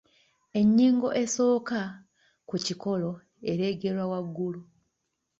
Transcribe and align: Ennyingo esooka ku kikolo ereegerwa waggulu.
Ennyingo 0.59 1.09
esooka 1.23 1.79
ku 2.49 2.55
kikolo 2.65 3.09
ereegerwa 3.51 4.05
waggulu. 4.11 4.61